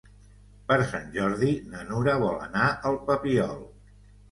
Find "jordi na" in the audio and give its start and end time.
1.17-1.85